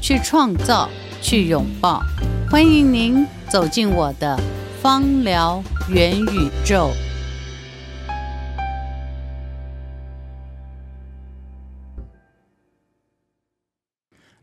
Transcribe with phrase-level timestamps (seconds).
[0.00, 0.88] 去创造，
[1.20, 2.02] 去拥抱，
[2.48, 4.38] 欢迎您走进我的
[4.80, 6.90] 芳疗元宇宙。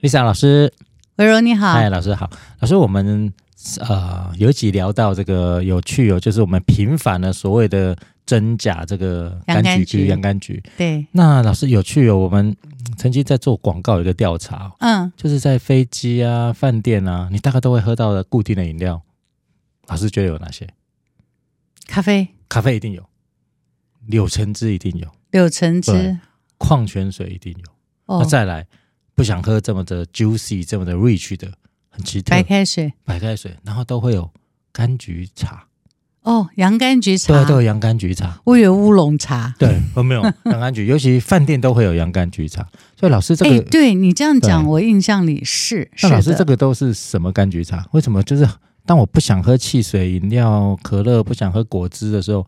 [0.02, 0.71] Lisa 老师，
[1.15, 2.29] 温柔你好，嗨，老师好，
[2.59, 3.34] 老师，我们
[3.79, 7.95] 呃有一集聊到这个有趣哦，就是我们平凡的所谓的。
[8.25, 11.05] 真假这个柑橘橘、洋甘菊，对。
[11.11, 12.55] 那老师有趣哦，我们
[12.98, 19.01] 曾经在做广告有一个调查，嗯，就是在飞机啊、饭店啊，你大概都会喝到的固定的饮料，
[19.87, 20.68] 老师觉得有哪些？
[21.87, 23.05] 咖啡，咖啡一定有，
[24.07, 26.18] 柳橙汁一定有，柳橙汁，
[26.57, 27.71] 矿泉水一定有。
[28.07, 28.65] 哦，那再来，
[29.13, 31.51] 不想喝这么的 juicy、这么的 rich 的，
[31.90, 34.31] 很奇特，白开水，白开水，然后都会有
[34.73, 35.68] 柑橘茶。
[36.26, 38.41] 哦，洋甘菊茶，对，都有洋甘菊茶。
[38.45, 42.68] 我以为乌龙茶，对，我 没有洋甘菊，尤其饭店都会有洋甘菊茶。
[42.99, 45.87] 所以老师这个，哎，对你这样讲，我印象里是。
[46.01, 47.85] 那老师这个都是什么柑橘茶？
[47.91, 48.48] 为什么就是
[48.87, 52.46] 当我不想喝汽水饮料、可乐，不想喝果汁的时候，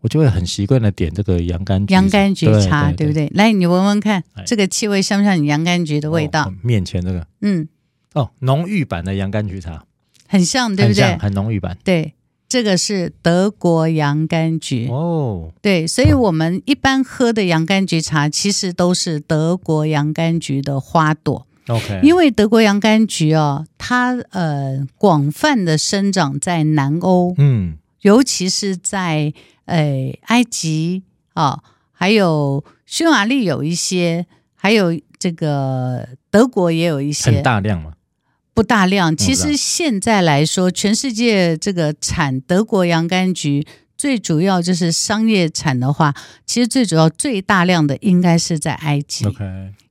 [0.00, 3.30] 我就会很习惯的点这个洋甘菊洋甘菊茶，对不对？
[3.34, 6.50] 来，你闻闻看，这个气味像不像你洋甘菊的味道？
[6.62, 7.68] 面前这个，嗯，
[8.14, 9.84] 哦，浓郁版的洋甘菊茶，
[10.26, 11.18] 很像，对不对？
[11.18, 12.14] 很浓郁版，对。
[12.48, 14.88] 这个是德国洋甘菊。
[14.88, 21.46] 哦，对，所以我们一般喝的洋甘菊茶其实都是德国洋甘菊的花朵。
[21.68, 29.34] OK，因为德国洋甘菊哦，它呃广泛的生长在南欧，嗯，尤其是在
[29.66, 31.02] 呃埃及
[31.34, 31.62] 啊、哦，
[31.92, 34.24] 还有匈牙利有一些，
[34.54, 37.92] 还有这个德国也有一些，很大量嘛。
[38.58, 43.64] 不大量，其实现在来说，全世界这个产德国洋甘菊。
[43.96, 46.14] 最主要就是商业产的话，
[46.46, 49.24] 其实最主要最大量的应该是在埃及.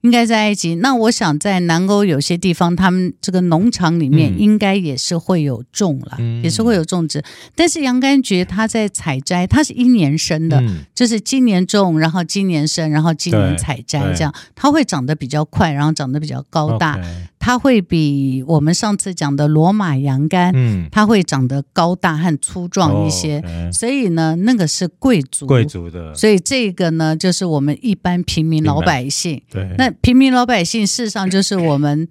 [0.02, 0.76] 应该在埃及。
[0.76, 7.22] 那我想在南欧有些地方，他们这个农场里面应该也是会有种了，嗯、也是会有种植。
[7.54, 16.98] 但是洋甘菊它在采摘，它是一年生的，嗯、就是今年种，然后今年生，然后今年采摘，这样它会长得比较快，然后长得比较高大。
[17.48, 32.10] 它会比我们上次讲的罗马洋甘，嗯，它会长得高大和粗壮一些，哦 okay、所以呢，那个是贵族，贵族的，所以这个呢，就是我们一般平民老百姓，对，那平民老百姓事实上就是我们。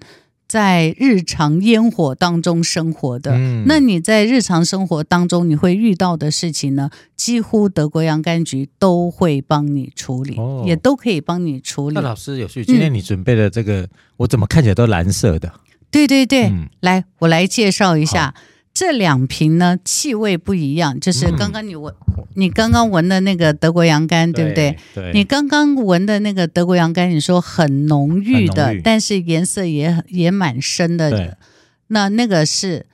[0.49, 6.91] 在日常烟火当中生活的，嗯、那你在日常生活当中你会遇到的事情呢？
[7.17, 11.95] 几乎德国洋甘菊都会帮你处理，哦、也都可以帮你处理。
[11.95, 15.53] 那老师有趣，今天你准备的这个，嗯、我怎么看起来都蓝色的？
[15.91, 18.35] 对对对，嗯、来，我来介绍一下。
[18.77, 24.77] 这两瓶呢，气味不一样，就是刚刚你闻，嗯、你刚刚闻的那个德国洋甘，对，不对？
[24.95, 25.13] 对。
[25.15, 31.39] 你刚刚闻的那个德国洋甘，你说很浓郁的，郁但是颜色也也蛮深的。
[31.87, 32.85] 那那个是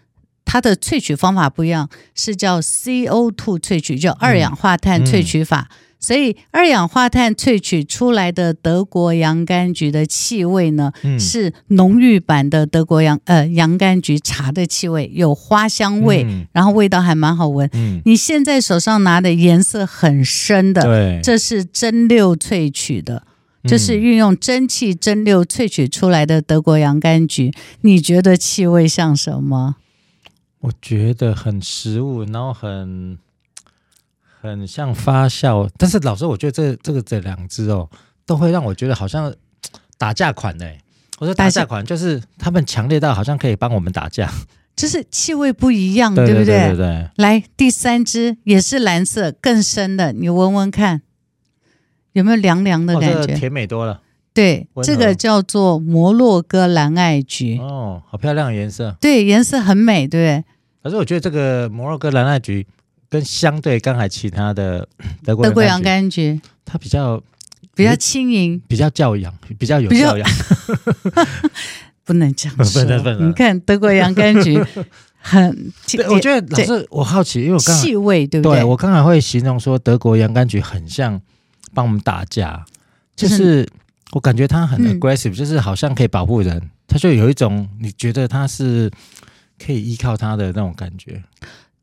[0.44, 5.68] 它的萃取方法不一样，是叫 CO2 萃取，叫二氧化碳萃取法。
[5.68, 17.70] 嗯嗯所以二氧化碳萃取出来的德国洋甘菊的气味呢，嗯、是浓郁版的德国洋呃洋甘菊茶的气味，有花香味，嗯、然后味道还蛮好闻。
[17.72, 23.24] 嗯、你现在手上拿的颜色很深的，对，这是蒸馏萃取的，
[23.62, 27.52] 这、就是运用蒸汽蒸馏萃取出来的德国洋甘菊。
[27.82, 29.76] 你觉得气味像什么？
[30.62, 33.16] 我觉得很食物，然后很。
[34.42, 37.88] 很像发酵，但是老师，我觉得这这个这两只哦，
[38.26, 39.32] 都会让我觉得好像
[39.96, 40.66] 打架款呢。
[41.18, 44.28] 我说打架款就是他们强烈到好像可以帮我们打架，
[44.74, 47.08] 就是气味不一样， 对，不，对。
[47.16, 51.02] 来，第三只也是蓝色，更深的，你闻闻看，
[52.12, 53.18] 有没有凉凉的感觉？
[53.18, 54.00] 哦，这个甜美多了。
[54.34, 54.66] 对。
[54.82, 57.58] 这个叫做摩洛哥蓝艾菊。
[57.58, 58.96] 哦，好漂亮的颜色。
[59.00, 60.44] 对，颜色很美，对不对？
[60.82, 62.66] 可是我觉得这个摩洛哥蓝艾菊。
[63.12, 64.88] 跟相对刚才其他的
[65.22, 67.22] 德国德国洋甘菊，它比较
[67.74, 70.26] 比较轻盈，比较教养，比较有教养，
[72.06, 72.82] 不能这样说。
[73.20, 74.58] 你看德国洋甘菊
[75.18, 75.70] 很，
[76.08, 78.64] 我觉得老师，我好奇，因为我刚气味对不对？
[78.64, 81.20] 我刚才会形容说德国洋甘菊很像
[81.74, 82.64] 帮我们打架，
[83.14, 83.68] 就是
[84.12, 88.90] 我感觉它很 aggressive，、嗯、就是好像可以保护人，它就有一种你觉得它是
[89.62, 91.22] 可以依靠它的那种感觉。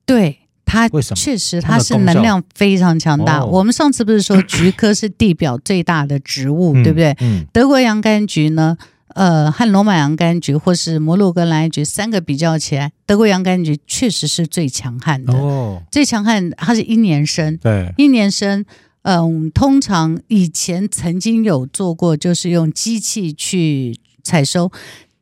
[0.07, 0.39] 对。
[0.69, 1.15] 它为什么？
[1.15, 3.43] 确实，它是能量非常强大。
[3.43, 7.15] 我们上次不是说菊科是地表最大的植物，嗯、对不对？
[7.21, 7.43] 嗯。
[7.51, 8.77] 德国洋甘菊呢，
[9.15, 15.33] 呃，和罗马洋甘菊或是摩洛哥蓝菊三个比较起来，德国洋甘菊确实是最强悍的。
[15.33, 15.81] 哦。
[15.91, 17.57] 最强悍，它是一年生。
[17.57, 17.91] 对。
[17.97, 18.63] 一年生，
[19.01, 24.71] 嗯、呃，通常以前曾经有做过，就是用机器去采收，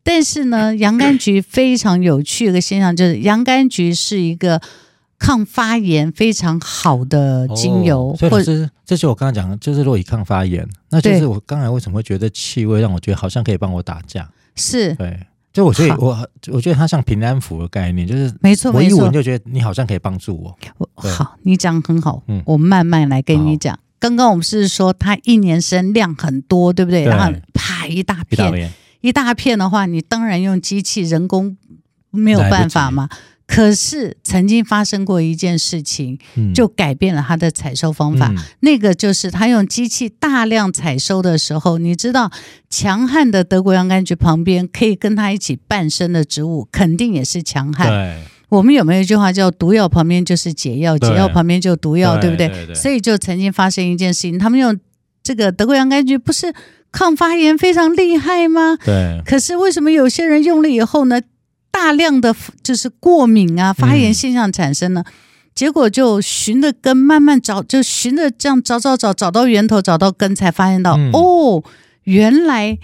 [0.03, 4.61] 但是呢，洋甘菊非常有趣的一个现象，就是洋甘菊是一个。
[5.19, 14.29] 抗发炎非常好的精油，哦、所以是这是我刚刚讲的，就是若以抗发炎，那就是我刚才为什么会觉得气味让我觉得好像可以帮我打架？
[14.55, 14.93] 是。
[14.95, 15.19] 对，
[15.51, 20.55] 就我所以我我觉得它像平安符的概念，就是没错，我一闻就觉得你好像可以帮助我。
[20.95, 23.77] 好，你讲很好，嗯，我慢慢来跟你讲。
[23.99, 27.05] 刚刚我们是说它一年生量很多，对不对？
[27.05, 28.69] 对，然后啪一大片，一大，
[29.01, 31.57] 一大片的话，你当然用机器人工
[32.11, 33.09] 没有办法嘛。
[33.47, 36.19] 可是曾经发生过一件事情，
[36.53, 38.27] 就改变了他的采收方法。
[38.27, 42.29] 嗯、那个就是他用机器大量采收的时候，你知道，
[42.69, 47.87] 强悍的德国洋甘菊旁边可以跟他一起伴生的植物，肯定也是强悍。
[47.87, 52.49] 对，我们有没有一句话叫“毒药旁边就是解药，解药旁边就毒药”，对不对？
[52.49, 54.77] 对对对，所以就曾经发生一件事情，他们用
[55.23, 56.53] 这个德国洋甘菊不是
[56.91, 58.77] 抗发炎非常厉害吗？
[58.83, 59.21] 对。
[59.25, 61.21] 可是为什么有些人用了以后呢？
[61.71, 65.05] 大量的就是过敏啊，发炎现象产生了，嗯、
[65.53, 71.63] 结果就循着根慢慢找，就循着这样找找找，找到源头，找到根，才发现到、嗯、哦，
[72.03, 72.79] 原来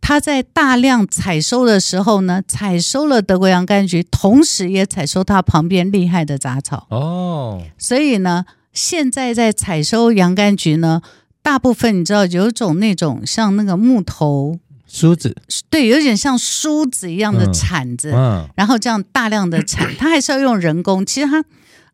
[0.00, 6.86] 他在大量采收的时候呢，采收了德国洋甘菊，同时也采收他旁边厉害的杂草。
[6.88, 11.02] 哦，所以呢，现在在采收洋甘菊呢，
[11.42, 14.58] 大部分你知道有种那种像那个木头。
[14.94, 15.34] 梳子，
[15.70, 21.04] 对，有点像梳子一样的铲子，嗯嗯、然后这样大量的铲，它还是要用人工。
[21.06, 21.42] 其实它，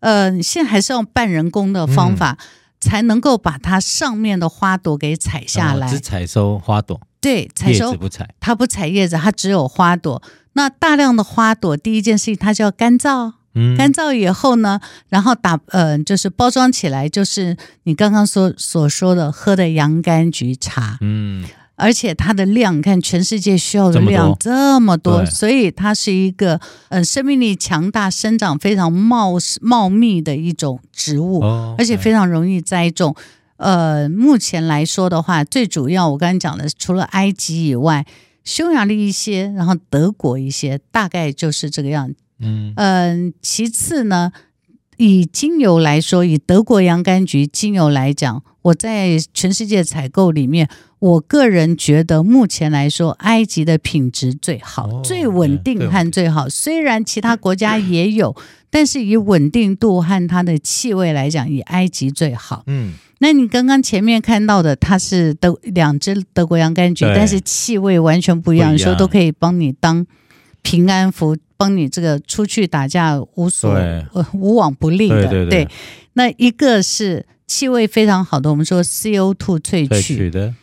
[0.00, 2.44] 呃，现在还是用半人工的方法，嗯、
[2.80, 5.88] 才能够把它上面的花朵给采下来。
[5.88, 10.20] 只采收花朵，对，采收不采，它不采叶子，它只有花朵。
[10.54, 21.44] 那大量的花朵，第一件事情它就要干燥，嗯、干燥以后呢，然后打，呃，就是包装起来，就是你刚刚所所说的喝的洋甘菊茶，嗯。
[21.78, 31.40] 而且它的量，你看全世界需要的量这么多，所以它是一个呃生命力强大、生长非常茂茂密的一种植物，
[31.78, 33.14] 而且非常容易栽种。
[33.56, 38.06] 呃，目前来说的话，最主要我刚才讲的，除了埃及以外，
[38.44, 42.14] 匈牙利一些，然后德国一些，大概就是这个样子。
[42.40, 44.30] 嗯嗯，其次呢，
[44.98, 50.68] 以精油来说，以德国洋甘菊精油来讲，我在全世界采购里面。
[51.00, 56.48] 我个人觉得，目前来说，埃及的品质最好、哦、最稳定和最好。
[56.48, 58.34] 虽然其他国家也有，
[58.68, 62.64] 但是以稳定度和它的气味来讲，以埃及最好。
[62.66, 70.04] 嗯，那你刚刚前面看到的，它是德两只德国洋甘菊，但是气味完全不一样，说都可以帮你当
[70.62, 75.28] 平安符，帮你这个出去打架无所呃无往不利的。
[75.28, 75.68] 对，对，对，对，
[76.14, 80.30] 那一个是气味非常好的，我们说 CO2 萃取。
[80.30, 80.54] 的。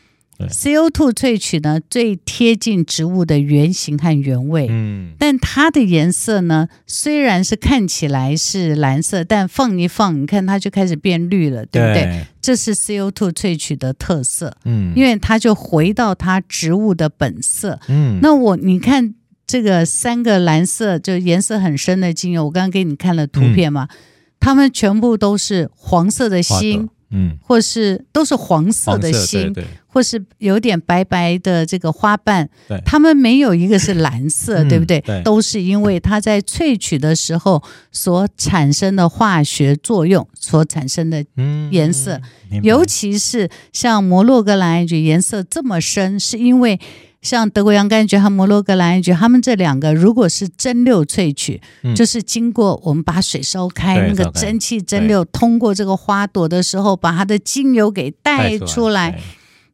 [0.50, 12.04] CO2 萃取呢，最贴近植物的原型和原味，嗯，但它的颜色呢，虽然是看起来是蓝色，但放一放，你看它就开始变绿了，对不对？
[12.04, 19.16] 对，这是 CO2 萃取的特色，嗯，因为它就回到它植物的本色，嗯，那我你看
[19.48, 23.98] 这个三个蓝色就颜色很深的精油，我刚刚给你看了图片嘛，嗯，
[24.40, 26.90] 它们全部都是黄色的心。
[27.12, 35.00] 嗯，或是都是黄色的心，对对，或是有点白白的这个花瓣，对，它们没有一个是蓝色，嗯、对不对？
[35.02, 41.24] 对，都是因为它在萃取的时候所产生的化学作用所产生的
[41.70, 42.20] 颜色，
[42.52, 46.80] 嗯、尤其是像摩洛哥蓝艾菊颜色这么深，是因为。
[47.26, 59.20] 像德国洋甘菊和摩洛哥蓝艾菊，他们这两个如果是蒸馏萃取，嗯、就是经过我们把水烧开，那个蒸汽蒸馏通过这个花朵的时候，把它的精油给带出来。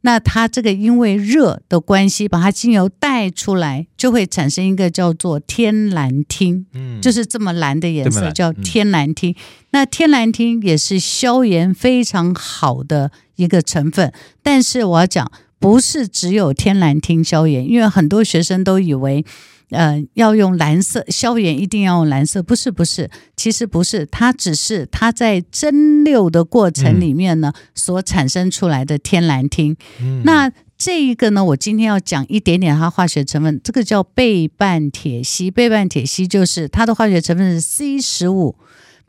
[0.03, 9.33] 那它这个因为热的关系，把它精油带出来，就会产生一个叫做天蓝烃，嗯，就是这么蓝的颜色叫天蓝烃。
[9.33, 9.35] 嗯、
[9.71, 15.29] 那天蓝烃也是消炎非常好的一个成分，但是我要讲。
[15.61, 19.23] 不是只有天蓝烃消炎，因为很多学生都以为，
[19.69, 22.41] 呃，要用蓝色消炎，一定要用蓝色。
[22.41, 29.75] 不是，不是，其实不是，它只是它在蒸馏的过程里面呢，所产生出来的天蓝烃。
[30.01, 35.51] 嗯、那这一个呢，我今天要讲一点点它化学成分，这个叫倍半铁烯。
[35.51, 38.55] 倍半铁烯就是它的化学成分是 C 十五，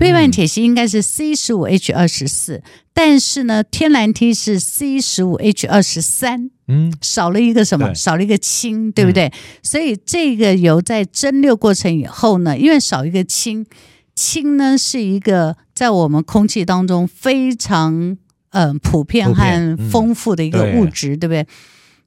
[0.02, 2.60] 倍半萜烯应该是 C 十五 H 二十四，
[2.92, 7.94] 但是呢，天然 T 是 C 十五 H 二十三，嗯，少了一个什么？
[7.94, 9.26] 少了一个氢，对不对？
[9.26, 9.32] 嗯、
[9.62, 13.64] 所以这个油在蒸馏过程以后呢，因为少一个氢，
[14.16, 18.18] 氢呢是一个在我们空气当中非常。
[18.54, 21.46] 嗯、呃，普遍和丰富的一个物质，嗯、对，对不对？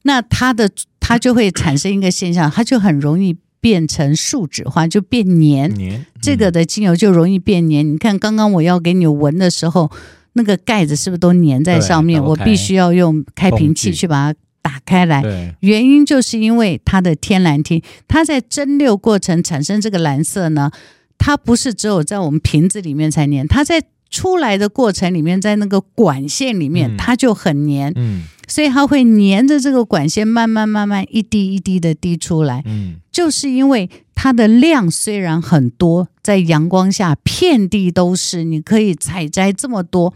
[0.04, 5.74] 那它的它就会产生一个现象，它就很容易变成树脂化，就变黏。
[5.74, 7.84] 黏，嗯、这个的精油就容易变黏。
[7.94, 9.90] 你看，刚刚我要给你闻的时候，
[10.34, 12.24] 那个盖子是不是都粘在上面？
[12.24, 15.56] 我必须要用开瓶器去把它打开来。
[15.62, 20.70] 原因就是因为它的天然烃，它在蒸馏过程产生这个蓝色呢，
[21.18, 23.82] 它不是只有在我们瓶子里面才粘，它在。
[24.12, 28.24] 出来的过程里面，在那个管线里面，它就很黏，嗯，
[28.56, 40.14] 所以它会黏着这个管线，慢慢慢慢一滴一滴的滴出来，嗯，就是因为它的量虽然很多，在阳光下遍地都是，你可以采摘这么多。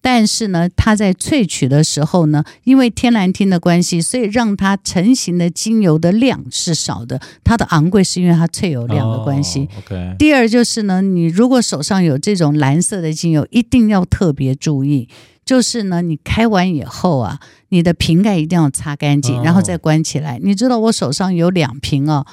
[0.00, 7.20] 但是呢，它在萃取的时候呢，因为天然烃的关系，所以让它成型的精油的量是少的。
[7.44, 9.68] 它的昂贵是因为它萃油量的关系。
[9.90, 10.16] Oh.
[10.18, 15.08] 第二就是呢，你如果手上有这种蓝色的精油，一定要特别注意，
[15.44, 20.34] 就是呢，你开完以后啊，你的瓶盖一定要擦干净，然后再关起来。
[20.34, 20.40] Oh.
[20.42, 22.26] 你知道我手上有两瓶哦，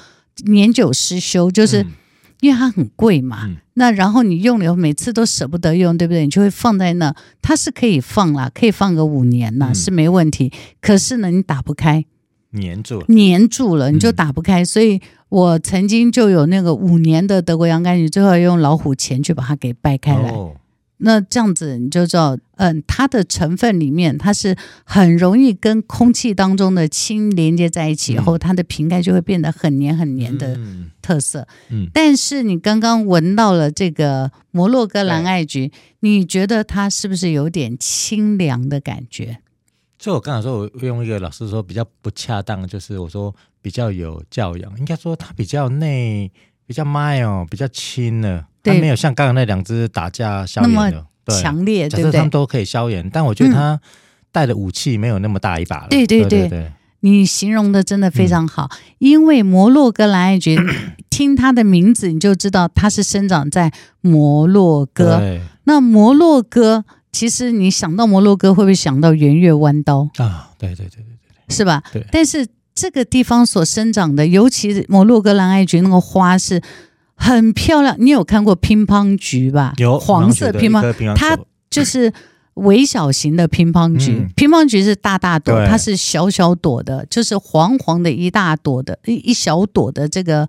[0.44, 1.82] 年久失修，就是。
[1.82, 1.92] 嗯
[2.40, 6.22] 因为它很贵嘛，嗯、那然后你用了以后每次都舍不得用，对不对？
[6.22, 10.50] 你就会放在那，它是可以放啦，可以放个五年啦，嗯、是没问题。
[10.80, 12.02] 可是呢，你打不开，
[12.58, 14.62] 粘住了，粘住了，你就打不开。
[14.62, 20.30] 嗯、所以我曾经就有那个五年的德国洋甘菊，最后用老虎钳去把它给掰开来。
[20.30, 20.54] 哦
[21.02, 30.58] 那这样子你就知道，嗯，它的成分里面它是很容易跟空气当中的氢连接在一起，以后它的瓶盖就会变得很黏很黏的
[31.00, 31.48] 特色。
[31.70, 39.38] 嗯，但是你刚刚闻到了这个摩洛哥蓝艾菊，你觉得它是不是有点清凉的感觉？
[39.98, 46.30] 就我刚才说，我用一个老师说比较不恰当，就是我说比较有教养，应该说它比较内，
[46.66, 48.46] 比较 mild，比较轻的。
[48.62, 50.92] 它没有像刚刚那两只打架消炎
[51.24, 52.18] 的强烈，对不对？
[52.18, 53.80] 他们都可以消炎，但我觉得它
[54.30, 55.86] 带的武器没有那么大一把了。
[55.88, 58.68] 对对对，你形容的真的非常好。
[58.98, 60.58] 因为摩洛哥蓝艾菊，
[61.08, 65.38] 听它的名字你就知道它是生长在摩洛哥。
[65.64, 70.50] 那摩洛哥，其实你想到摩洛哥，会不会想到圆月弯刀啊？
[70.58, 71.04] 对对对对
[71.46, 71.82] 对，是吧？
[71.92, 72.04] 对。
[72.12, 76.60] 但是这个地方所生长的，尤其是摩洛哥蓝艾菊，那个花是。
[77.22, 79.74] 很漂亮，你有看过乒乓菊吧？
[79.76, 82.10] 有黄色乒乓，乒乓它就是
[82.54, 84.12] 微小型的乒乓菊。
[84.12, 90.48] 嗯、乒乓菊是大大朵，它是小小朵的，就是黄黄的一大朵的一一小朵的这个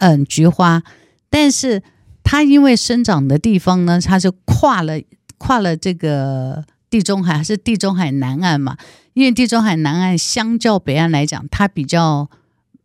[0.00, 0.82] 嗯菊花。
[1.30, 1.82] 但是
[2.22, 5.00] 它因为生长的地方呢，它是跨了
[5.38, 8.76] 跨了这个地中海，还是地中海南岸嘛？
[9.14, 12.28] 因为地中海南岸相较北岸来讲，它比较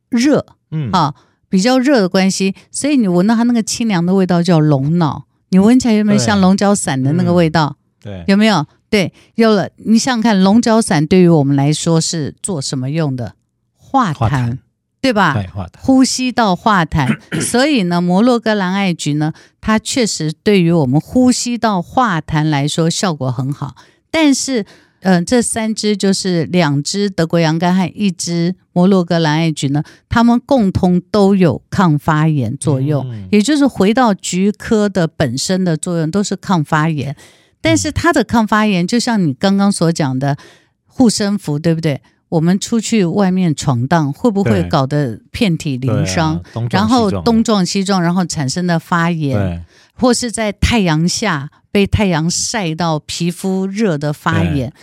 [0.10, 1.14] 热，嗯啊。
[1.50, 7.78] 比较热的关系，所以你闻到它那个清凉的味道叫龙脑，你闻起来有没有像龙角散的那个味道？
[8.02, 8.66] 对，有没有？
[8.90, 9.70] 对，有了。
[9.78, 13.36] 你想想看，龙角散对于我们来说是做什么用的？
[13.74, 14.58] 化痰，
[15.02, 15.34] 对吧？
[15.34, 15.70] 对，化痰。
[15.80, 17.18] 呼吸道化痰。
[17.42, 23.76] 所以呢，摩洛哥蓝艾菊呢，它确实对于我们呼吸道化痰来说效果很好，
[24.12, 24.66] 但是。
[25.02, 37.16] 嗯、呃，这三支就是两支德国洋甘和一支摩洛哥蓝艾菊呢，它们共同都有抗发炎作用，嗯、也就是回到菊科的本身的作用都是抗发炎。
[37.60, 40.38] 但是它的抗发炎，就像你刚刚所讲的
[40.86, 42.02] 护身符，对不对？
[42.30, 46.36] 我们出去外面闯荡，会不会搞得遍体鳞伤？
[46.36, 49.62] 啊、然后东撞西撞，然后产生的发炎，对
[49.98, 51.52] 或是在太阳下。
[51.70, 54.74] 被太阳晒到皮肤热的发炎，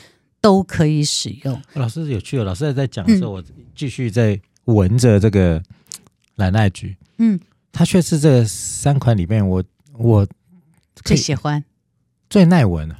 [0.40, 1.60] 都可以使用。
[1.72, 3.44] 老师有趣哦，老师在讲的时候，我
[3.74, 5.60] 继续在闻着这个
[6.36, 6.96] 蓝艾菊。
[7.18, 7.40] 嗯，
[7.72, 9.64] 它却是这三款里面我
[9.98, 10.24] 我
[10.94, 11.64] 最喜欢、
[12.30, 12.96] 最耐闻的。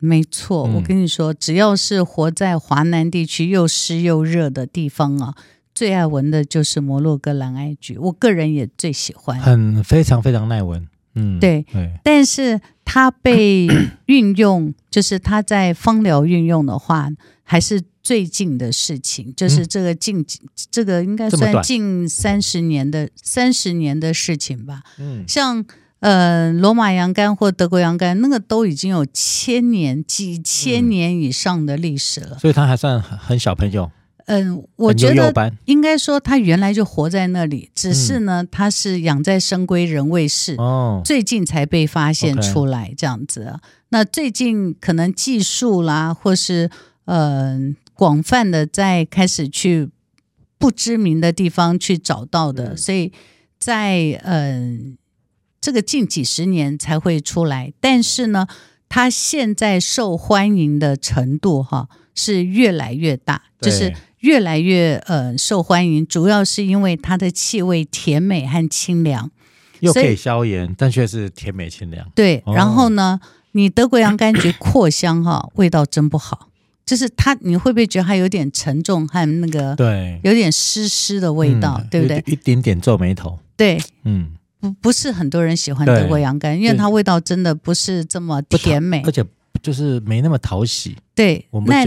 [0.00, 5.34] 没错，嗯、我跟你说，只要是活在华南地区又湿又热的地方啊，
[5.74, 7.96] 最爱闻的就是摩洛哥蓝艾菊。
[7.96, 10.86] 我个人也最喜欢，很非常非常耐闻。
[11.14, 13.66] 嗯，对，对，但是它被
[14.06, 17.08] 运用，就是它在芳疗运用的话，
[17.42, 20.26] 还是最近的事情，就是这个近，嗯、
[20.70, 24.82] 这个应该算近三十年的三十年的事情吧。
[24.98, 25.64] 嗯，像
[25.98, 33.90] 呃罗马洋甘或德国洋甘，那个都已经有千年、几千年以上的历史了，所以它还算很小朋友。
[34.26, 43.54] 嗯，我觉得应该说他原来就活在那里，只是呢，他是养在深闺人未识，哦，最近才被发现出来这样子。
[43.90, 46.70] 那最近可能技术啦，或是
[47.06, 49.90] 嗯、呃、广泛的在开始去
[50.58, 53.12] 不知名的地方去找到的，所以
[53.58, 54.98] 在嗯、呃、
[55.60, 57.72] 这个近几十年才会出来。
[57.80, 58.46] 但是呢，
[58.88, 69.30] 他现在受欢迎的程度哈是越来越大，就是越来越呃受欢迎，主要是因为它的气味甜美和清凉，
[69.80, 72.10] 又可以消炎，但却是甜美清凉。
[72.14, 73.20] 对，然后呢？
[73.22, 76.50] 哦你德国洋甘菊扩香哈，味道真不好。
[76.86, 79.74] 就是它，你会不会觉得它有点沉重和那个？
[79.74, 82.22] 对，有点湿湿的味道，嗯、对不对？
[82.26, 83.36] 一点点皱眉头。
[83.56, 89.24] 对，嗯，不不是很多人喜欢德国洋甘，因为它味道真的不是这么甜美，而且
[89.60, 90.96] 就是没那么讨喜。
[91.16, 91.84] 对，那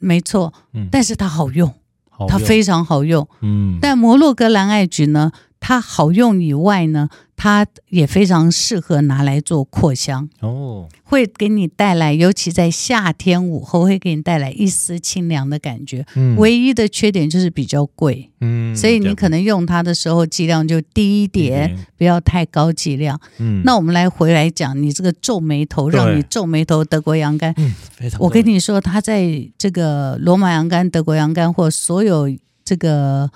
[0.00, 1.68] 没错，嗯，但是它好用，
[2.10, 3.78] 好用，它非常好用，嗯。
[3.80, 5.30] 但摩洛哥蓝艾菊呢，
[5.60, 16.04] 它好用以外呢，它也非常适合拿来做扩香哦，会给你带来，尤其在夏天午后，会给你带来一丝清凉的感觉。
[16.16, 23.20] 嗯，唯一的缺点就是比较贵，嗯，所以你可能用它的时候剂量就低一点，嗯，不要太高剂量。
[23.38, 28.18] 嗯，那我们来回来讲，你这个皱眉头，让你皱眉头，德国洋甘，嗯，非常。
[28.20, 33.30] 我跟你说，它在这个罗马洋甘、德国洋甘或所有这个。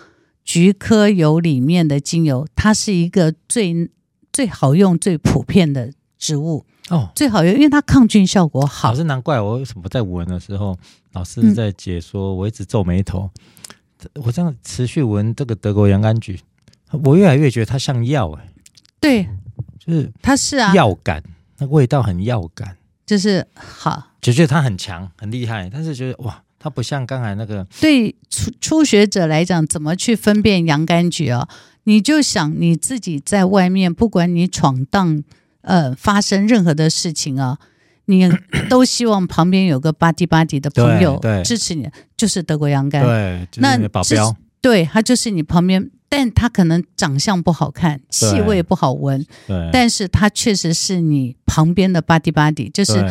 [0.45, 3.91] 菊科油里面的精油，它是一个最
[4.33, 8.91] 最好用、最普遍的植物哦，最好用，因为它抗菌效果好。
[8.91, 10.79] 老师，难怪我为什么在闻的时候，
[11.13, 13.31] 老师在解说，我一直皱眉头。
[14.03, 16.39] 嗯、我这样持续闻这个德国洋甘菊，
[17.03, 18.49] 我越来越觉得它像药哎。
[19.01, 19.27] 对，
[19.79, 21.25] 就是它是啊，药感，
[21.57, 26.44] 那味道很药感，就是好，就觉得它很强、很厉害，但是觉得哇。
[26.65, 27.63] 它不像刚才那个。
[27.79, 31.47] 对初初学者来讲，怎么去分辨洋甘菊啊？
[31.83, 35.23] 你就想你自己在外面，不管你闯荡，
[35.61, 37.59] 呃，发生任何的事情啊，
[38.07, 38.33] 你
[38.71, 43.03] 都希望旁边有个巴蒂巴蒂的朋友支持你，就是德国洋甘。
[43.03, 44.35] 对，就是、你的保镖。
[44.63, 49.27] 对，他就是你旁边，但他可能长相不好看，气味不好闻，
[49.71, 53.05] 但是他确实是你旁边的巴蒂巴蒂，就是。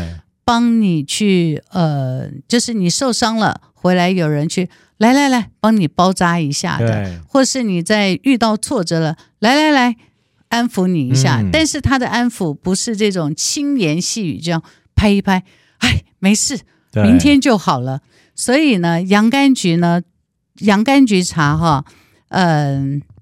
[0.45, 9.95] 帮你去，呃，就是你受伤了，回来有人去，来来来，帮你包扎一下的，或是你在遇到挫折了，来来来，
[10.49, 11.39] 安抚你一下。
[11.41, 14.61] 嗯、但是他的安抚不是这种轻言细语，这样
[14.95, 15.43] 拍一拍，
[15.79, 16.59] 哎，没事，
[16.93, 18.01] 明天就好了。
[18.35, 20.01] 所以呢，洋甘菊呢，
[20.59, 21.85] 洋甘菊茶哈，
[22.29, 23.12] 嗯、呃。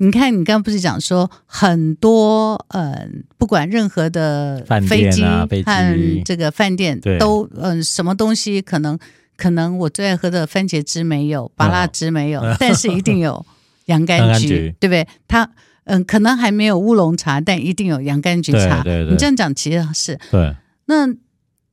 [0.00, 8.96] 你看，你刚刚不是讲说很多呃，不管任何的飞机和这个饭店都嗯、呃，什么东西可能
[9.36, 13.44] 可能我最爱喝的番茄汁没有，芭乐汁没有， 但是一定有
[13.86, 15.06] 洋甘菊，对不对？
[15.26, 15.42] 它
[15.84, 18.82] 嗯、呃，可能还没有乌龙茶，但一定有洋甘菊茶。
[18.84, 20.54] 对对对，你这样讲其实是对。
[20.86, 21.06] 那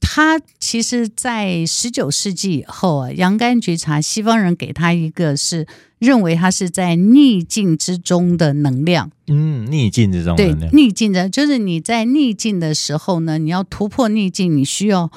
[0.06, 5.68] 它其实，在十九世纪以后啊，洋甘菊茶，西方人给他一个是。
[5.98, 15.10] 认为它是在逆境之中的能量，嗯，逆境之中对，逆境的，就是你在逆境的时候呢，你要突破逆境，你需要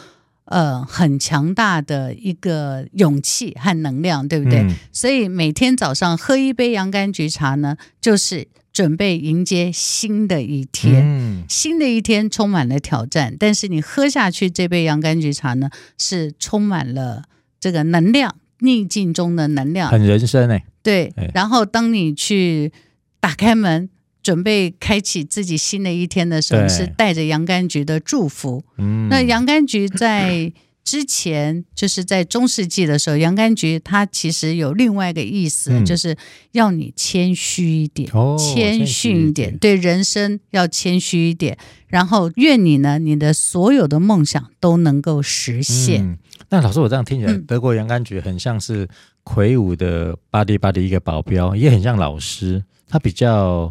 [0.48, 4.60] 呃很强大的一个勇气和能量，对不对？
[4.60, 17.24] 嗯、所以每天早上喝一杯洋甘菊茶呢，就是准备迎接新的一天，嗯、新的一天充满了挑战，但是你喝下去这杯洋甘菊茶呢，是充满了
[17.58, 18.36] 这个能量。
[18.60, 20.64] 逆境中的能量，很人生哎、欸。
[20.82, 22.72] 对，然后当你去
[23.20, 23.88] 打开门，
[24.22, 28.62] 准备开启自己新的一天的时候，是带着洋甘菊的祝福。
[28.76, 30.52] 嗯，那洋甘菊在
[30.84, 36.16] 之前，就是在中世纪的时候，洋甘菊它其实有另外一个意思，嗯、就是
[36.52, 41.58] 要你谦虚一点，哦、谦逊一点，对人生要谦虚一点。
[41.88, 46.02] 然后愿你呢，你的所有的梦想都能够实现。
[46.02, 46.18] 嗯
[46.50, 48.88] 那老师，我这样听起来，德国洋甘菊很像是
[49.22, 53.70] 魁梧的巴蒂巴蒂一个保镖，也很像老师，他比较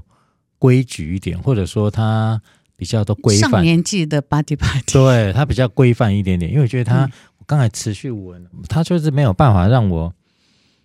[0.60, 2.41] 规矩一点，或者说他
[2.76, 3.52] 比较都规范。
[3.52, 10.13] 上年纪的巴蒂巴蒂，对，他比较规范一点点，因为我觉得他，我刚才持续闻，他就是没有办法让我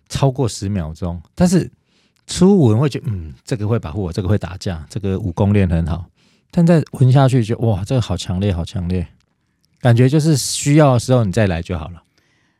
[0.09, 1.71] 超过十秒钟，但是
[2.27, 6.05] 初闻会觉得，嗯，这个会保护我，这个会打架，这个武功练很好，
[6.51, 9.07] 但再闻下去就哇，这个好强烈，好强烈。
[9.81, 12.03] 感觉就是需要的时候你再来就好了。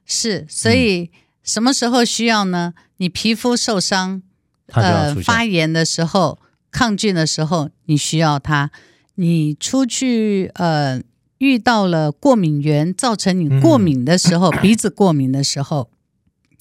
[0.06, 1.10] 是，所以
[1.42, 2.74] 什么时候需要呢？
[2.98, 4.22] 你皮肤受伤，
[4.68, 6.38] 呃，发炎的时候，
[6.74, 8.72] 抗菌的时候，你需要它。
[9.16, 11.00] 你出去呃
[11.38, 15.92] 遇到了过敏源，造成你过敏的时候，嗯、鼻子过敏的时候，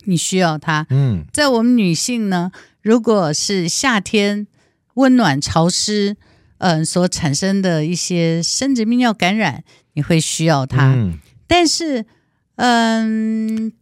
[0.05, 0.87] 你需要它。
[0.90, 4.46] 嗯，在我们女性呢，如果是夏天
[4.94, 6.16] 温暖潮湿，
[6.59, 10.92] 嗯、呃，所产生的一些生殖泌尿感染，你会需要它。
[10.92, 12.05] 嗯，但是，
[12.57, 13.72] 嗯、呃，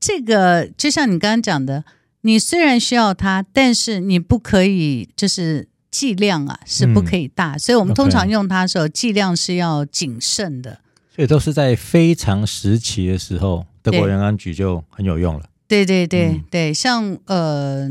[0.00, 1.84] 这个就像你刚刚讲的，
[2.22, 5.68] 你虽然需要它，但是你不可以就是。
[5.90, 10.78] 剂量啊是不可以大，嗯、所以我们通常用它的时候，剂量是要谨慎的。
[11.12, 15.46] 所以都是在非常时期的时候，德国洋甘菊就很有用了。
[15.66, 17.88] 对对对、嗯、对，像呃，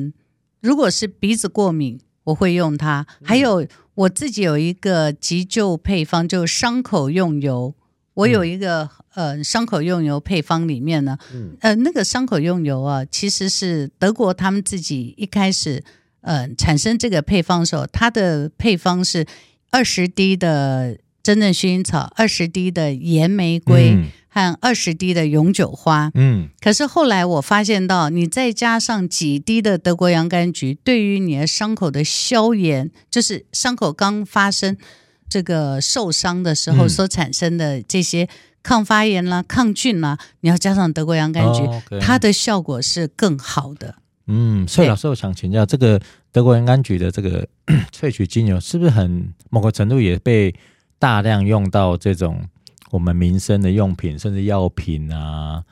[0.62, 3.06] 如果是鼻子过敏，我会用它。
[3.22, 7.76] 还有我自己有一个急救配方，就是伤口用油。
[8.20, 15.84] 我有一个、嗯、呃伤口用油配方，里面呢，嗯、呃那个伤口用油啊，其实是德国他们自己一开始。
[16.22, 19.26] 呃，产生这个配方的时候，它的配方是
[19.72, 26.12] 二十滴的真正薰衣草，二十滴的岩玫瑰和二十滴的永久花。
[26.16, 34.76] 嗯，可是后来我发现到，你再加上几滴的德国洋甘菊，对于你的伤口的消炎，就是伤口刚发生
[35.30, 38.28] 这个受伤的时候所产生的这些
[38.64, 43.96] 抗发炎啦、抗菌啦，你要加上德国洋甘菊，哦 okay、它的效果是更好的。
[44.28, 46.00] 嗯，所以老师，我想请教，这个
[46.32, 47.48] 德国洋甘菊的这个
[47.92, 50.54] 萃取精油，是不是很某个程度也被
[51.00, 52.44] 大量用到这种
[52.92, 55.64] 我们民生的用品，甚至药品啊？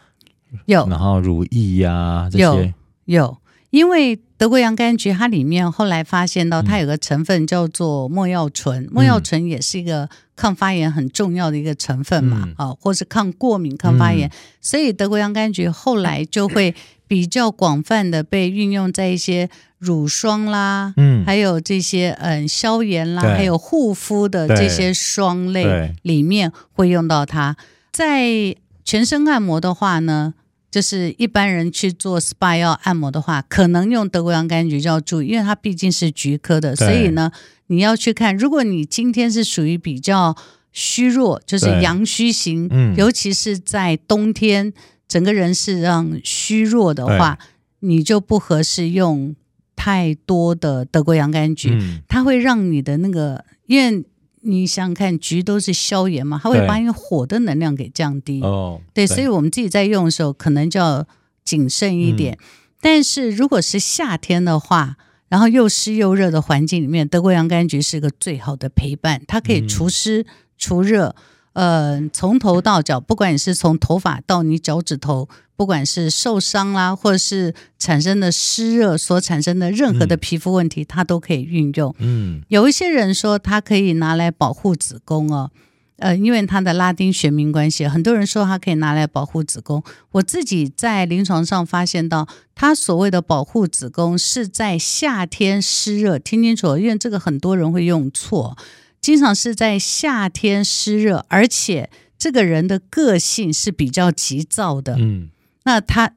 [0.65, 2.43] 有，然后乳液呀、啊、这些？
[2.43, 2.73] 有，
[3.05, 3.37] 有，
[3.77, 16.73] 因为德国洋甘菊它里面后来发现到它有个成分叫做莫药醇，莫药醇也是一个抗发炎很重要的一个成分嘛，啊、嗯，或是抗过敏、抗发炎，嗯、所以德国洋甘菊后来就会。
[17.09, 23.31] 比较广泛的被运用在一些乳霜啦，嗯，还有这些嗯消炎啦，对。
[23.31, 27.55] 还有护肤的这些霜类里面会用到它。
[27.93, 30.33] 在全身按摩的话呢，
[30.69, 37.31] 就是一般人去做 SPA 要按摩的话，可能用德国洋甘菊就要注意，因为它毕竟是菊科的，所以呢，
[37.67, 38.35] 你要去看。
[38.35, 40.35] 如果你今天是属于比较
[40.71, 44.73] 虚弱，就是阳虚型，嗯，尤其是在冬天。
[45.07, 47.39] 整个人是让虚弱的话，
[47.79, 49.33] 你就不合适用
[49.73, 54.03] 太多的德国洋甘菊，嗯、它会让你的那个，因为
[54.41, 58.41] 你想想看，菊都是消炎嘛，它会把你火的能量给降低。
[58.41, 61.05] 哦，对，所以我们自己在用的时候，可能就要
[61.43, 62.37] 谨慎一点。
[62.39, 62.45] 嗯、
[62.79, 64.97] 但是如果是夏天的话，
[65.27, 70.25] 然后又湿又热的环境里面，德国洋甘菊是个最好的陪伴，它可以除湿
[70.57, 71.15] 除热。
[71.53, 81.93] 呃，从头到脚，不管你是从头发到你脚趾头，不管是受伤啦，或者是产生的湿热所产生的任何的皮肤问题，嗯、它都可以运用。
[81.97, 85.49] 嗯，有一些人说它可以拿来保护子宫哦，
[85.97, 89.83] 呃，因为它的拉丁学名关系，很多人说它可以拿来保护子宫。
[90.11, 98.55] 我自己在临床上发现到，它所谓的保护子宫是在夏天湿热，听清楚，因为这个很多人会用错。
[99.01, 104.95] 经常是在夏天湿热，而且这个人的个性是比较急躁的。
[104.99, 105.29] 嗯，
[105.67, 106.09] 那她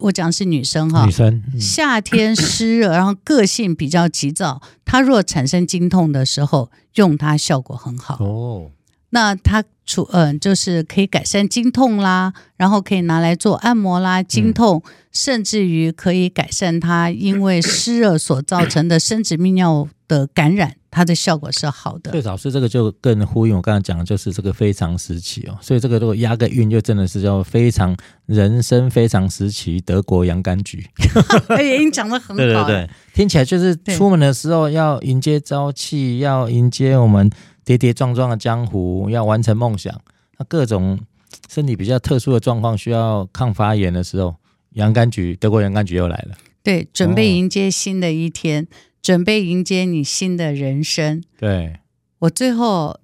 [0.00, 8.22] 我讲的是女生哈，女生、嗯、夏天湿热， 然后个性比较急躁，她若产生经痛的时候，用它效果很好。
[8.22, 8.70] 哦，
[9.10, 20.74] 那它除嗯、呃，就是可以改善经痛啦，然后可以拿来做按摩啦，经痛，嗯、甚至于可以改善它因为湿热所造成的生殖泌尿的感染。
[20.90, 22.10] 它的效果是好的。
[22.10, 25.56] 对，老师，这个就更呼应我刚才讲的，就是这个非常时期哦。
[25.60, 27.94] 所以这个如果押个韵，就真的是叫非常
[28.24, 30.88] 人生非常时期德国洋甘菊。
[31.54, 32.34] 哎，你讲的很好。
[32.42, 37.30] 对对对，听起来就是出门的时候要迎接朝气，要迎接我们
[37.66, 39.94] 跌跌撞撞的江湖，要完成梦想。
[40.38, 40.98] 那各种
[41.50, 44.34] 身体比较特殊的状况需要抗发炎的时候，
[44.72, 46.34] 洋甘菊，德国洋甘菊又来了。
[46.68, 48.64] 对，准备迎接新的一天。
[48.64, 48.66] 哦
[49.00, 51.22] 准备迎接你新的人生。
[51.38, 51.78] 对，
[52.18, 52.98] 我最后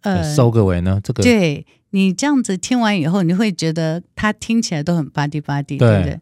[0.00, 6.20] 呃收个尾呢，这个对你这样子听完以后，你会觉得它听起来都很巴蒂巴蒂，对，对不对？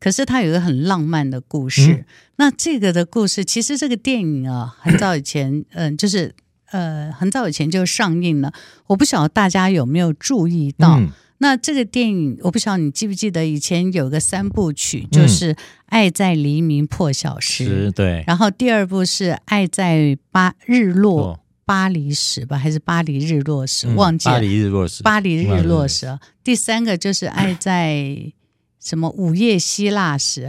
[0.00, 1.92] 可是它有一个很浪漫的故事。
[1.92, 2.04] 嗯、
[2.36, 6.34] 那这个的故事，其实这个电影啊，很早以前，嗯、 呃，就是
[6.72, 8.52] 呃，很早以前就上映了。
[8.88, 10.98] 我不晓得大家有没有注意到。
[10.98, 11.10] 嗯
[11.44, 15.52] 那这个电影，我不晓得你记不记得，以前有个三部曲，就是
[15.84, 18.24] 《爱在黎明破晓时》，对。
[18.26, 23.86] 然后第二部是《爱在巴日落巴黎时》吧，还是巴黎日落时？
[23.94, 24.36] 忘记了。
[24.36, 25.02] 巴黎日落时。
[25.02, 26.18] 巴黎日落时。
[26.42, 28.32] 第三个就是《爱在
[28.80, 30.46] 什么午夜希腊时》。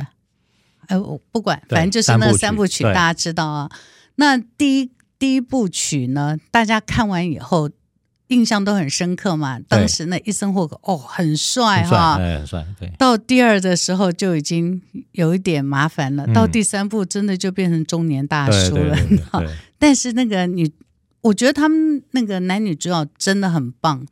[0.88, 3.70] 哎，我不管，反正就是那三部曲，大家知道啊。
[4.16, 7.70] 那第一第一部曲呢，大家看完以后。
[8.28, 9.60] 印象都很深刻嘛。
[9.68, 12.66] 当时那伊森霍克哦，很帅哈，很帅。
[12.80, 18.98] 对，到第二的时候就已经有一点麻烦了，嗯、到第三部真的就变成中年大叔了。
[19.78, 20.72] 但是那个女，
[21.22, 24.06] 我觉得他们那个男女主角真的很棒，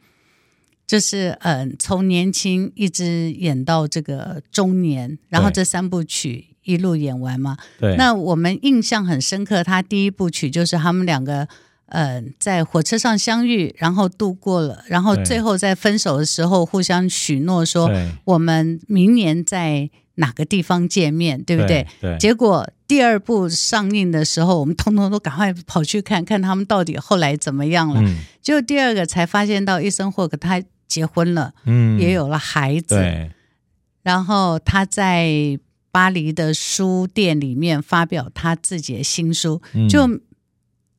[0.85, 6.47] 就是嗯，从年轻一直演到这个中年，然后这三部曲。
[6.65, 7.97] 一路演完嘛，对。
[7.97, 11.45] 那我们印象很深刻，他第一部曲就是他们两个，
[11.93, 17.89] 呃，在火车上相遇，然后度过了，然后最后在分手的时候互相许诺说，
[18.25, 21.87] 我们明年在哪个地方见面，对不对？
[22.01, 22.17] 对。
[22.17, 28.01] 结果第二部上映的时候，我们通通都赶快跑去看看他们到底后来怎么样了。
[28.01, 28.17] 嗯。
[28.41, 33.31] 就第二个才发现到伊森霍克他结婚了，嗯，也有了孩子，对。
[34.01, 35.59] 然后他在。
[35.93, 40.07] 巴黎的书店里面发表他自己的新书，嗯、就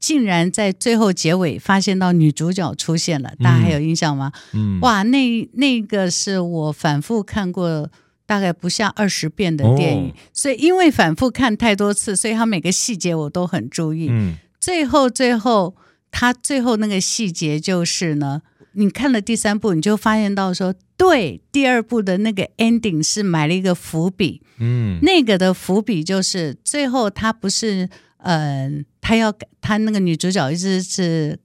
[0.04, 4.30] 竟然在最后结尾发现到女主角出现了，大家还有印象吗？
[4.52, 7.90] 嗯，哇，那那个是我反复看过
[8.26, 14.08] 大概不下二十遍的电影，哦、所以因为反复看太多次，所以他每个细节我都很注意。
[14.10, 15.74] 嗯，最后最后
[16.10, 18.42] 他最后那个细节就是呢。
[18.76, 24.42] 你看了第三部，你就发现到说，对，第二部的那个 ending 是埋了一个伏笔。
[24.58, 28.68] 嗯，那个的伏笔就是最后他不是，呃，
[29.04, 31.38] 他要赶，他那个女主角一直是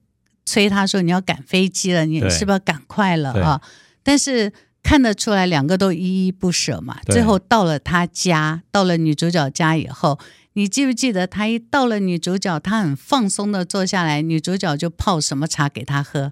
[0.45, 3.62] 催他说，你要赶飞机了，你是不是要赶快了啊？
[4.02, 6.98] 但是看得出来两个都依依不舍嘛。
[7.08, 10.17] 最后到了他家，到了女主角家以后，
[10.54, 16.32] 你记不记得他一到了女主角，他很放松的坐下来，女主角就泡什么茶给他喝？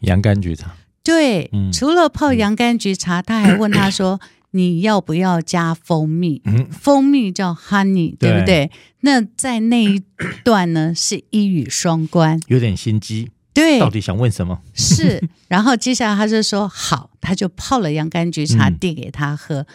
[0.00, 4.20] 洋甘菊茶，对，嗯、除了泡洋甘菊茶，他还问他说
[4.52, 6.42] ：“你要不要加蜂蜜？
[6.44, 8.70] 嗯、蜂蜜叫 honey，对不对？”
[9.02, 10.02] 那在那一
[10.44, 13.30] 段呢，是一语双关，有点心机。
[13.52, 14.60] 对，到底想问什么？
[14.74, 19.60] 是，然后接下来他就说：“好。”他就泡了洋甘菊茶递给他喝。
[19.60, 19.66] 嗯、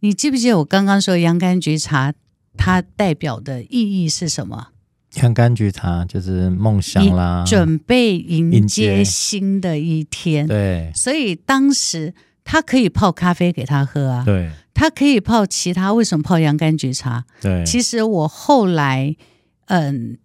[0.00, 2.14] 你记不记得我刚刚说洋甘菊茶
[2.56, 4.68] 它代表的意义是什么？
[5.16, 10.46] 洋甘菊茶就是梦想啦，准备迎接新的一天。
[10.46, 12.14] 对，所以当时
[12.50, 17.26] 他可以泡咖啡给他喝啊，对，他可以泡其他，为什么泡洋甘菊茶？
[17.42, 19.14] 对，其实我后来
[19.66, 20.16] 嗯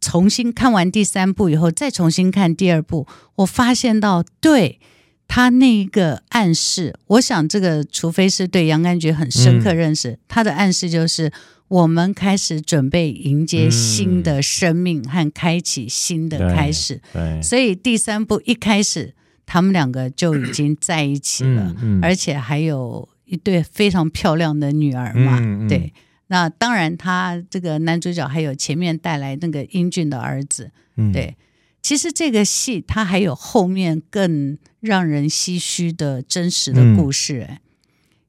[0.00, 4.80] 重新看完第三部以后，再重新看第二部，我发现到对
[5.28, 11.32] 他那一个暗示，我想这个除非是对洋甘菊很深刻认识，嗯、他的暗示就是。
[11.68, 19.14] 我们开始准备迎接新的生命和开启新的开始，嗯、所以第三部一开始，
[19.46, 25.38] 他们两个就已经在一起了，嗯嗯、而且还有一对非常漂亮的女儿嘛。
[25.68, 25.92] 对，
[26.28, 30.70] 那当然，他这个男主角还有前面带来那个英俊的儿子。
[30.96, 31.36] 嗯、对，
[31.82, 37.60] 其实这个戏它还有后面更让人唏嘘的真实的故事，哎、嗯，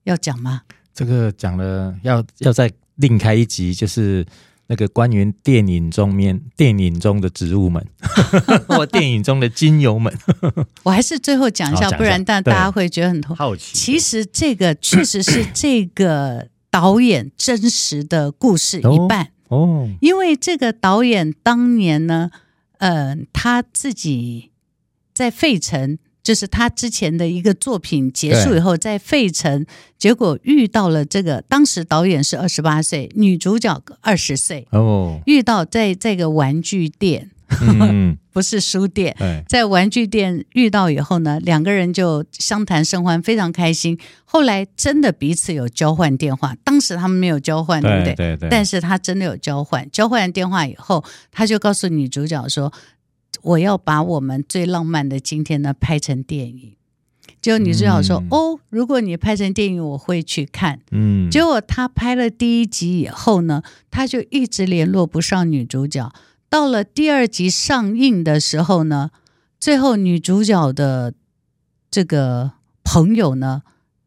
[0.03, 0.63] 要讲吗？
[0.93, 2.71] 这个讲了，要要再。
[2.97, 4.25] 另开一集，就是
[4.67, 7.85] 那个关于电影中面电影中的植物们，
[8.67, 10.11] 或电影中的精油们。
[10.83, 13.35] 我还是最后讲一下，不然大大家会觉得很痛。
[13.35, 13.75] 好奇。
[13.75, 22.31] 其实这个确实是这个导演真实的故事一半哦，因为这个导演当年呢，
[22.79, 24.51] 呃，他自己
[25.13, 25.97] 在费城。
[26.25, 29.63] 就是他之前的一个作品结束以后，在费城，
[29.95, 37.29] 结果遇到了这个，当时导演是二十八岁，女主角二十岁哦，遇到在这个玩具店，
[37.61, 39.15] 嗯、 不是书店，
[39.47, 43.95] 在玩具店遇到以后呢，两个人就相谈甚欢，非常开心。
[44.23, 48.15] 后来真的彼此有交换电话，当时他们没有交换，对不对？
[48.15, 48.49] 对对。
[48.49, 52.73] 但是他真的有交换，交换电话以后，他就告诉女主角说。
[53.45, 56.75] 我要把我们最浪漫的今天呢拍成电影，
[57.39, 66.11] 就女主角说：“嗯、哦，如果你拍成电影，我会去看。”嗯，结果他拍了第一集以后呢，他就一直联络不上女主角。
[66.49, 69.11] 到了第二集上映的时候呢，
[69.59, 71.13] 最后女主角的
[71.91, 72.53] 这个
[72.83, 73.61] 朋友呢，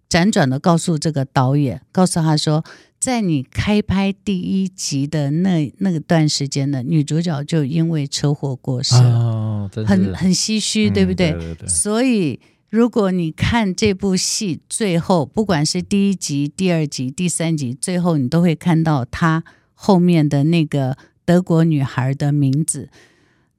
[0.09, 2.65] 辗转的告诉这个导演，告诉他说。
[3.01, 11.31] 在你开拍第一集的那那个段时间呢，女主角就因为车祸过世了，哦、很很唏嘘，对不对？
[11.31, 11.69] 嗯、对对对。
[11.69, 22.91] 所以如果你看这部戏，最后不管是第一集、第二集、第三集，最后你都会看到她后面的那个德国女孩的名字。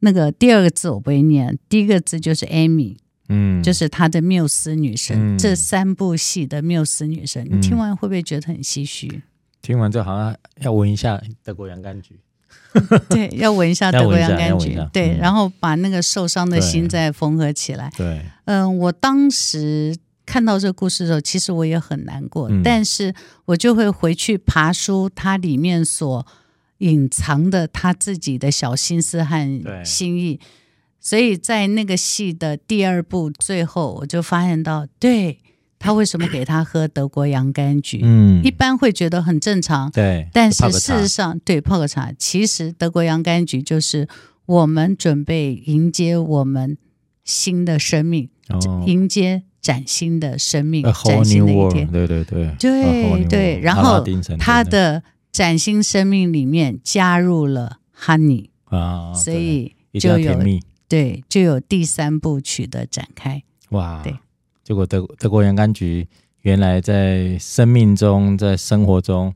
[0.02, 2.98] 那个第二个字我不会念，第一个字就是 Amy，
[3.30, 5.36] 嗯，就是她的缪斯女神。
[5.36, 9.22] 嗯、这三部戏的缪斯女神，你听完会不会觉得很唏嘘？
[9.62, 12.20] 听完之后好像要闻一下德国洋甘菊，
[13.10, 17.92] 对，要闻一下 德国洋甘菊，对，嗯、然后把那个受伤的心再缝合起来。
[17.98, 19.96] 对，嗯、呃，我当时
[20.26, 23.14] 看到这个故事的时候，其实我也很难过，嗯、但是
[23.46, 26.26] 我就会回去爬书，它里面所
[26.78, 30.40] 隐藏的他自己的小心思和心意。
[31.02, 35.40] 所以在那个戏的第二部最后，我就发现到，对。
[35.80, 38.02] 他为什么给他喝德国洋甘菊？
[38.04, 39.90] 嗯，一般会觉得很正常。
[39.92, 44.08] 对，但是事实上，对，泡个茶，其实德国洋甘菊就是
[44.46, 46.78] 我们准备迎接我们
[47.24, 51.90] 新的生命，哦、迎接崭新的生命，崭新的一天。
[51.90, 53.60] 对对对，对对。
[53.62, 54.04] 然后
[54.38, 60.38] 他的崭新生命里面加入了 honey 啊，所以就有
[60.90, 63.44] 对，就有第三部曲的展开。
[63.70, 64.16] 哇，对。
[64.70, 66.08] 结果德德国洋甘菊
[66.42, 69.34] 原来在生命中，在生活中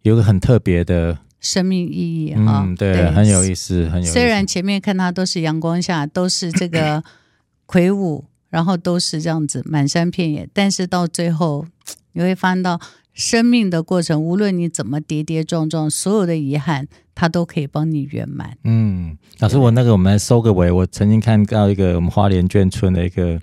[0.00, 4.12] 有个很特别的生命意义哈，嗯，对，对很有意思，很有意思。
[4.14, 7.04] 虽然前面看它都是阳光下，都是这个
[7.66, 11.66] 魁梧，然后都是这样子满山遍野，但是到最后
[12.12, 12.80] 你会发现到
[13.12, 18.56] 生命的过程，无论你怎么跌跌撞撞，所有的遗憾，它都可以帮你圆满。
[18.64, 23.38] 嗯，老师，我那个我们来收个尾，我曾经看到一个我们花莲眷村的一个。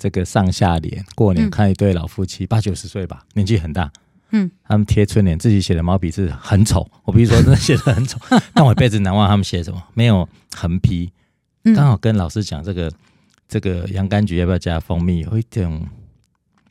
[0.00, 3.92] 这个上下联，过年看一对老夫妻，八九十岁吧，年纪很大。
[4.30, 6.90] 嗯，他们贴春联，自己写的毛笔字很丑。
[7.04, 8.18] 我比如说，真的写的很丑，
[8.54, 11.12] 但我一辈子难忘他们写什么，没有横批。
[11.74, 12.90] 刚好跟老师讲这个
[13.46, 15.86] 这个洋甘菊要不要加蜂蜜，有一种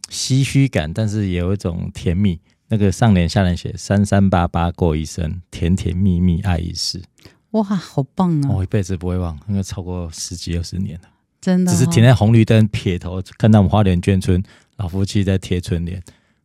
[0.09, 2.39] 唏嘘感，但是也有一种甜蜜。
[2.69, 7.03] 那个上联下联写三三八八过一生，甜甜蜜蜜爱一世。
[7.51, 8.49] 哇，好棒啊！
[8.49, 11.09] 我一辈子不会忘，应该超过十几二十年了。
[11.41, 14.43] 真的、哦，只是停在红绿灯撇头，看到我们花莲眷村
[14.77, 16.01] 老夫妻在贴春联，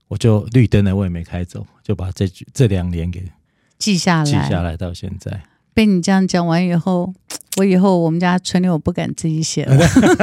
[0.09, 3.24] 我就绿灯了，我也没开走，就把这句这两年给
[3.78, 5.42] 记下来，记下来到现在。
[5.72, 7.12] 被你这样讲完以后，
[7.57, 9.76] 我以后我们家春联我不敢自己写了。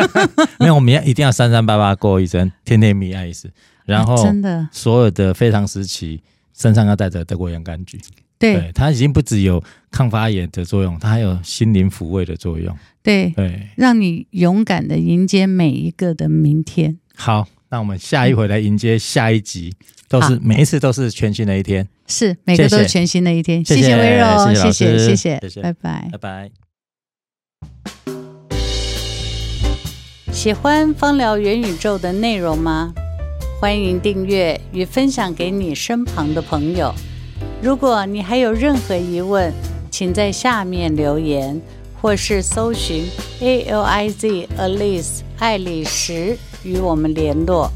[0.58, 3.52] 没有，我们要一定要三三八八过一生，甜甜蜜爱一世。
[3.84, 8.00] 然后真的，所有的非常时期身上要带着德国洋甘菊。
[8.40, 12.74] 对，它已经不只有抗发炎的作用，它还有心灵抚慰的作用。
[13.04, 17.00] 对对，让你勇敢的迎接每一个的明天。
[17.16, 19.74] 好，那我们下一回来迎接下一集，
[20.08, 23.64] 都是每一次都是全新的一天，是每个都是全新的一天。
[23.66, 26.52] 谢谢微柔，谢谢谢谢谢谢，拜拜拜拜。
[30.32, 32.94] 喜欢芳疗元宇宙的内容吗？
[33.60, 36.92] 欢迎订阅与分享给你身旁的朋友。
[37.62, 39.54] 如果你还有任何疑问，
[39.92, 41.62] 请在下面留言，
[42.02, 43.08] 或是搜寻
[43.42, 47.72] A L I Z Alice 爱丽丝与我们联络。